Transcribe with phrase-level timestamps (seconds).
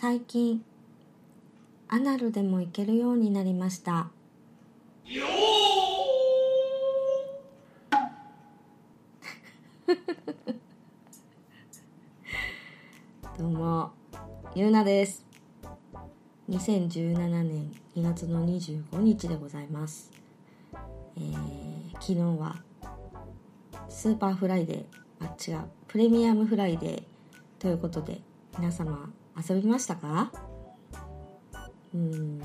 [0.00, 0.64] 最近
[1.88, 4.08] アナルでも行けるようになりました。
[13.36, 13.90] どうも
[14.54, 15.26] ゆうなです。
[16.48, 20.10] 2017年2月の25日でございます、
[21.18, 22.56] えー昨日は
[23.90, 27.02] スーパーフライデーあ違うプレミアムフライデー
[27.58, 28.22] ということで
[28.56, 29.10] 皆様
[29.48, 30.32] 遊びましたか？
[31.94, 32.40] うん。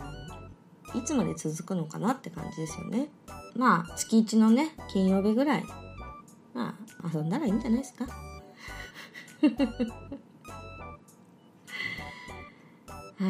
[0.94, 3.10] いつまで続くのかなって感じですよね。
[3.56, 5.64] まあ月1のね金曜日ぐらい。
[6.54, 8.06] まあ遊んだらいいんじゃないですか？
[8.06, 8.10] は
[13.20, 13.26] い。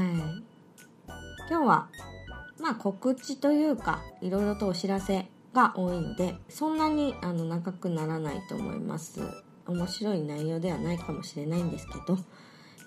[1.48, 1.90] 今日は
[2.60, 9.22] まあ告知というかいろいろとお知らせが多いのでそんなにあの長くならないと思います。
[9.68, 12.20] 面白い内容ではないかもしれないんですけど、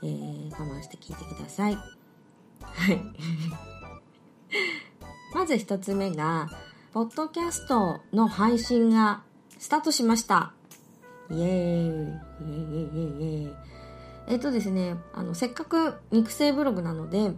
[0.03, 1.75] えー我慢して聞いてください。
[1.75, 1.83] は
[2.93, 3.01] い。
[5.35, 6.49] まず一つ目が
[6.93, 9.23] ポッドキャストの配信が
[9.59, 10.53] スタートしました。
[11.31, 11.45] イエーイ。
[11.45, 11.53] イエーイ。
[11.53, 13.43] イエーイ。
[13.43, 13.55] イエーイ。
[14.29, 17.33] えっとですねあのせっかく肉声ブログなので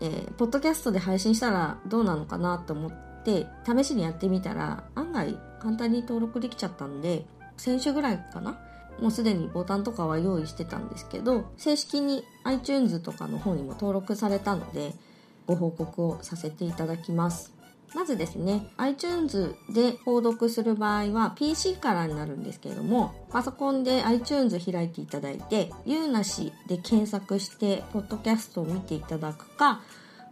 [0.00, 2.92] えーポッドキャストで配信したらどうなのかなと思っ
[3.24, 7.24] て試しにやってみたら案外簡単に登録できちゃったんで
[7.56, 8.58] 先週ぐらいかな
[9.00, 14.94] もうすでにボタンとかは用意してたんですけど正式に iTunes とかの方にも登録されたので
[15.46, 17.56] ご報告をさせていただきます。
[17.94, 29.80] まずですね iTunes で購読する場合は PC からになるんですけれどもパソコンで iTunes 開いていただいて「ゆうなし」で検索してポッドキャストを見ていただくか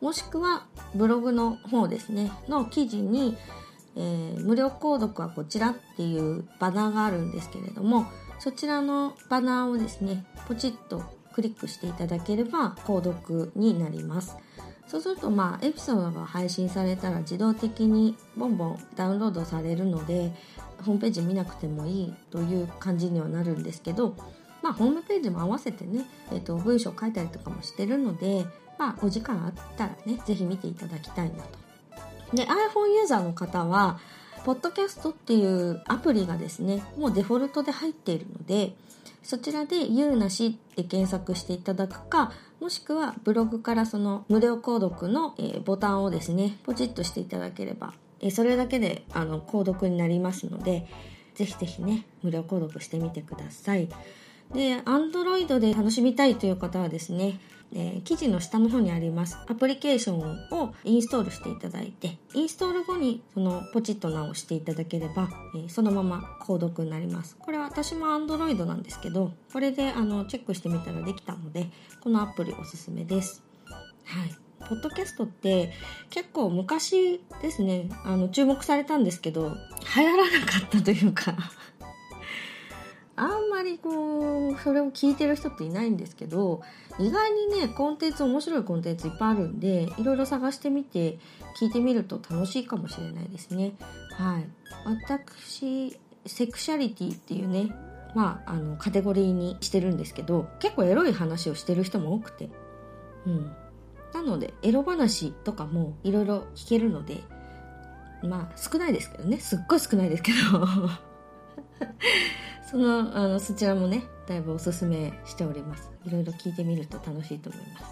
[0.00, 3.36] もしくはブログの方ですねの記事に、
[3.96, 8.06] えー無料購読はこちらっていうバナーがあるんですけれども
[8.38, 11.02] そちらのバナーをですねポチッと
[11.34, 14.36] クリックしていただければ購読になります
[14.86, 20.32] そうするとまあエピソードが配信されたら自動的にボンボンダウンロードされるので
[20.84, 24.14] ホームページ見なくてもいいという感じにはなるんですけど
[24.62, 28.46] まあホームページも合わせてね、えっと文章書いたりとかもしてるので
[28.78, 31.58] まあお時間あったらね是非見ていただきたいなと。
[32.34, 32.48] で iPhone
[32.94, 33.98] ユーザーの方は
[34.44, 38.74] ポッドキャストっていうアプリがですねもうデフォルトで入っているので
[39.22, 50.86] そちらで「ゆうなし」って検索していただくかもしくはブログからその無料購読の、えボタンをですねポチッとしていただければ、えそれだけであの購読になりますので
[51.34, 53.88] ぜひぜひね無料購読してみてください。
[54.52, 57.38] で Android で楽しみたいという方はですね
[57.74, 67.36] えー記事の下の方にありますアプリケーションをインストールしていただいてインストール後にそのポチッと直していただければ、えーそのまま購読になります。
[67.38, 71.68] これは私も Android なんですけどこれであのチェックしてみたらできたので
[72.00, 73.42] このアプリおすすめです。
[74.04, 74.34] はい。
[74.68, 75.72] ポッドキャストって
[76.10, 77.88] 結構昔ですね。
[78.04, 79.56] あの注目されたんですけど
[79.96, 81.34] 流行らなかったというか。
[83.16, 86.62] あんまりこうそれを聞いてる人っていないんですけど
[86.98, 91.18] 意外にねコンテンツ面白いコンテンツいっぱいあるんでいろいろ探してみて
[91.60, 93.74] 聞いてみると楽しいかもしれないですね。
[94.16, 94.46] はい。
[94.84, 97.74] 私セクシャリティっていうね
[98.14, 102.48] まああのカテゴリーにしてるんですけど結構エロい話をしてる人も多くて。
[103.26, 103.52] うん。
[104.12, 107.20] なのでエロ話とかもいろいろ聞けるので
[108.22, 109.38] まあ少ないですけどね。
[109.38, 110.38] すっごい少ないですけど。
[112.74, 115.88] そのあのそちらもねだいぶおすすめしております。
[116.04, 117.84] いろいろ聞いてみると楽しいと思います。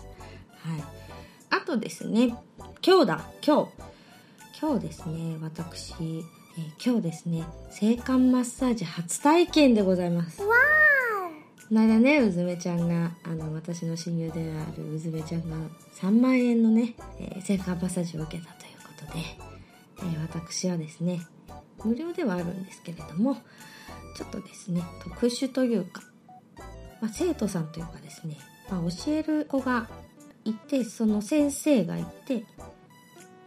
[0.69, 0.85] はい。
[1.51, 2.35] あとですね
[2.85, 3.69] 今日だ今日
[4.61, 5.37] 今日ですね。
[5.41, 6.23] 私、えー
[6.85, 7.45] 今日ですね。
[7.71, 10.39] 性感マッサージ初体験でございます。
[10.39, 10.47] こ
[11.71, 15.57] の間ねうずめちゃんがあの私の親友であるうずめちゃんが
[16.01, 19.21] 3万円のね、えー性感マッサージを受けたということで、
[19.99, 21.21] えー私はですね
[21.85, 23.37] 無料ではあるんですけれども
[24.15, 26.03] ちょっとですね特殊というか、
[27.01, 28.37] まあ、生徒さんというかですね、
[28.71, 29.89] まあ、教える子が
[30.45, 32.45] いてその先生がいて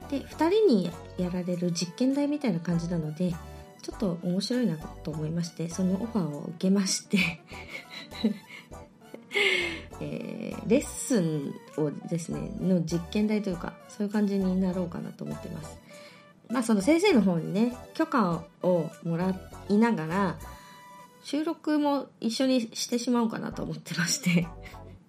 [0.09, 3.33] で2人にやられる実験台みたいな感じなので
[3.81, 7.17] ちょっと面白いなと思いましてそのオファーを受けまして、
[10.01, 10.35] えー
[10.67, 15.77] レッスンをですねの実験台というかそういう感じになろうかなと思ってます。
[16.49, 19.35] まあその先生の方にね許可をもら
[19.69, 20.37] いながら
[21.25, 24.47] 収録も一緒にしてしまおうかなと思ってまして。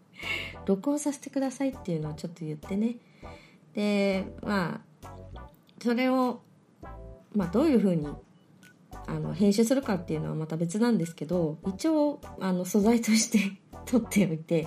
[0.65, 2.97] 録音させてくださいっていうのをちょっと言ってね。
[3.75, 5.09] でまあ
[5.83, 6.41] それを、
[7.35, 8.09] まあ、どういうふうに
[9.07, 13.53] あの編集するかっていうのはまた別なんですけど一応あの素材として
[13.85, 14.67] 撮っておいて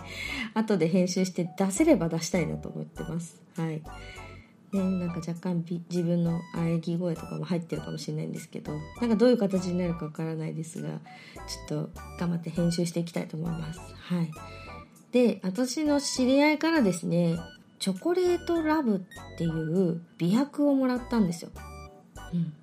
[0.53, 3.41] 後で編集して出せれば出したいなと思ってます。
[3.55, 3.81] はい。
[4.71, 11.89] ね、なんか若干自分の喘ぎ声とかも入ってるかもしれないんですけどなんかどういう形になるかわからないですがちょっと
[12.19, 13.79] 頑張って編集していきたいと思います。
[13.79, 14.31] はい。
[15.11, 17.39] で私の知り合いからですね
[17.79, 18.99] チョコレートラブっ
[19.37, 21.51] ていう美薬をもらったんですよ、
[22.33, 22.53] うん、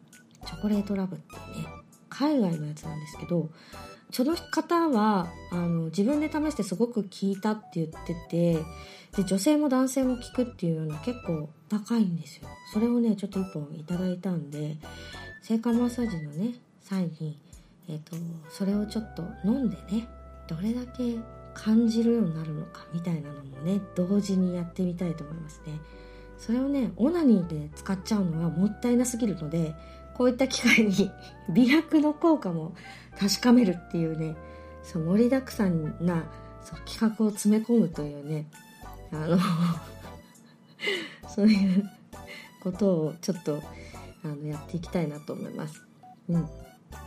[0.46, 1.68] チョコレートラブっていうね
[2.08, 3.48] 海外のやつなんですけど
[4.10, 8.64] その方はあの自分で試してすごく効いたって言ってて
[9.16, 12.48] で女性も男性も効くっていうような結構高いんですよ。
[12.72, 14.76] それをねちょっと1本いただいたんで
[15.42, 17.38] 性感マッサージのね際に、
[17.88, 18.16] えーと、
[18.48, 20.08] それをちょっと飲んでね
[20.48, 21.16] どれだけ
[21.54, 25.80] 感じるようになるのかみたいなのもね同時にやってみたいと思いますね。
[26.38, 29.74] それをねオナニーで使っちゃうのはもったいなすぎるので
[30.14, 31.10] こういった機会に
[31.52, 32.74] 美白の効果も
[33.18, 34.36] 確かめるっていうね
[34.82, 36.24] そう盛りだくさんな
[36.62, 38.46] そう企画を詰め込むというね
[39.12, 39.38] あの
[41.28, 41.90] そういう
[42.60, 43.62] ことをちょっと
[44.24, 45.82] あのやっていきたいなと思います。
[46.28, 46.48] うん、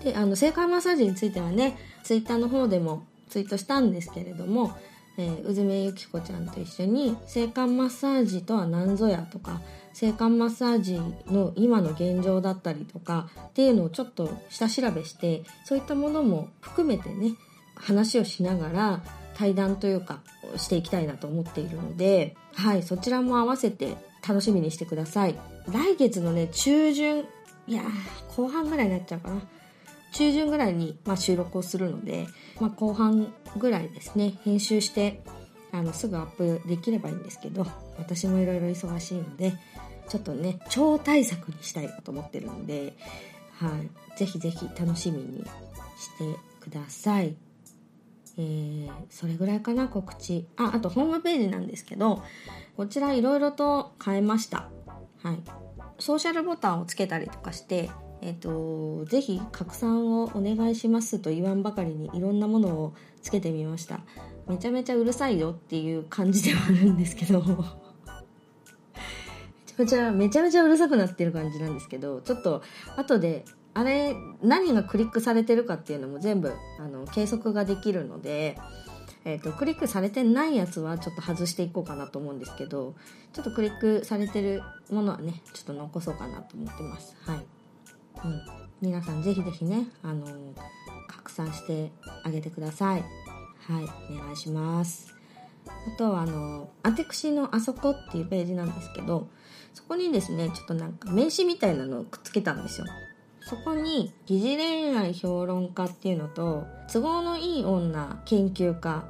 [0.03, 4.77] であの性感マッサージについてはねツイッターの方でもツイートしたんですけれども、
[5.17, 9.61] えー、うずめゆきこちゃんと一緒に性感マッサージとは何ぞやとか
[9.93, 17.33] 性感マッサージの今の現状だったりとかっていうのをちょっと下調べしてそういったものも含めてね
[17.75, 19.03] 話をしながら
[19.39, 20.19] 対談というか
[20.57, 23.95] していきたいなと思っているのではいそちらも合わせて
[24.27, 25.39] 楽しみにしてください
[25.71, 27.23] 来月のね中旬
[27.65, 27.83] いや
[28.35, 29.41] 後半ぐらいになっちゃうかな
[30.11, 32.27] 中旬ぐらいに、まあ、収録をするので、
[32.59, 35.21] まあ、後半ぐらいですね編集して
[35.71, 37.65] あのすぐアップできればいいんですけど
[37.97, 39.53] 私もいろいろ忙しいので
[40.09, 42.93] ちょっとね超大作にしたいなと思ってるので、
[43.53, 45.45] はい、ぜひぜひ楽しみに
[45.97, 47.37] してください。
[48.41, 50.47] えー、それぐらいかな告知。
[50.55, 52.23] ああとホームページなんですけど
[52.77, 54.69] こちらいろいろと変えました。
[55.21, 55.39] はい。
[55.99, 57.89] ソーシャルボタンをつけたりとかして
[58.21, 63.99] えっ、ー、とぜひ拡散をお願いしますと言わんばかりにいろんなものをつけてみました。
[64.47, 67.88] めちゃめちゃうるさいよっていう感じではあるんですけど。
[69.79, 72.63] こちらめちゃめちゃうるさくなってる感じなんですけどちょっと
[72.97, 78.59] 後であれ何がクリックされてるかっていうのも全部あの計測ができるので、
[79.23, 82.93] えーと、クリックされてないやつはちょっと外していこうかなと思うんですけど
[83.31, 84.61] ちょっとクリックされてる
[84.91, 87.15] ものはねちょっと残そうかなと思ってます。
[87.21, 88.41] はい、うん、
[88.81, 90.25] 皆さんぜひぜひねあの
[91.07, 91.89] 拡散して
[92.25, 93.05] あげてください。
[93.65, 93.83] はい。
[94.13, 95.18] お願いします。
[95.87, 99.29] あとはあのアテクシのあそこっていうページなんですけど
[99.73, 102.87] そこにですねちょっとなんか名刺みたいなのをくっつけたんですよ。
[103.41, 109.05] そこに疑似恋愛評論家っていうのと都合のいい女研究家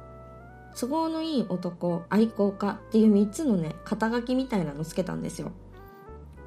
[0.78, 5.52] 都合のいい男愛好家っていう3つのね肩書きみたいなのつけたんですよ。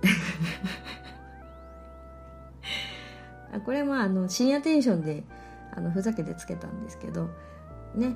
[3.65, 5.23] これはあの深夜テンションで
[5.75, 7.29] あのふざけてつけたんですけど
[7.93, 8.15] ね。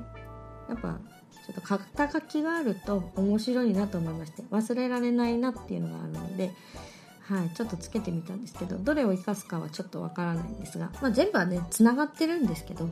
[0.67, 0.99] やっぱ
[1.47, 6.51] ちょっと肩書きがあると面白いなと思いまして忘れられないなっていうのがあるので、
[7.21, 12.89] はい、ちょっとつけてみたんですけどどれを生かすかはちょっとわからないんですが、まあ、全部はねつながってるんですけど、は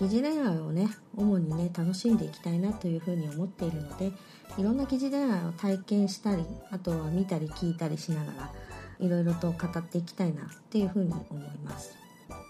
[0.00, 4.12] い、疑似恋愛をね主にね楽しんでいきたいなというふうに思っているので
[4.58, 8.52] いろんな疑似恋愛を体験したりあとは見たり聞いたりしながら
[9.00, 11.96] いろいろと語っていきたいなっていうふうに思います。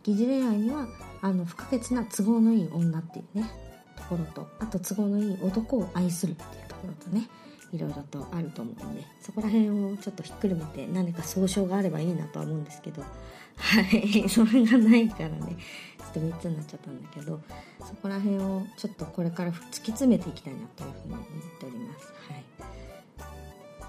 [0.02, 0.86] 疑似恋愛には
[1.20, 3.71] あの不可欠な都合のいい女っていうね
[4.12, 7.28] ころとあと都合のいい男を愛するっていうところとね
[7.72, 15.56] いろいろとあると思うんでそこら辺をちょっとひっくるめて何か総称があればいいなとは思うんですけどはい それがないからね
[15.98, 17.40] ちょっと3つになっちゃったんだけど
[17.80, 21.26] そこら辺をちょっとこれから突き詰めていきたいなというふうに思っ
[21.58, 22.06] ております。
[22.28, 22.42] はい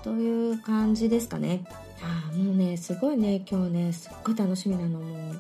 [0.04, 1.64] という感じですかね。
[2.02, 5.40] ああもうねすごいね今日ねすっごい楽しみなのもう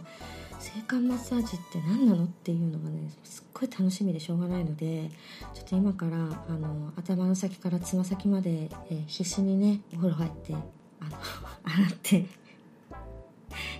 [0.57, 5.09] 性感マッサージって何なのっていうのがねすごい楽しみでしょうがないので
[5.53, 11.17] ちょっと今からあの頭の先からつま先まで、えー、必死にねお風呂入ってあの
[11.63, 12.25] 洗って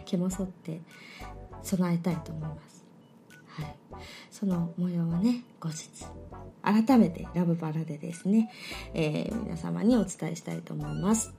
[0.06, 0.82] 毛も剃って
[1.64, 2.84] 備えたいと思います。
[3.48, 3.76] はい、
[4.32, 5.90] その模様はね後日
[6.64, 8.52] 改めてラブパラでですね、
[8.94, 11.34] えー、皆様にお伝えしたいと思います。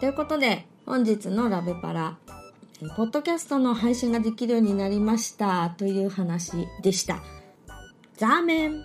[0.00, 2.18] ということで本日のラブパラ
[2.96, 7.22] ポッドキャストの配信ができるようになりましたという話でした。
[8.20, 8.84] ザーメン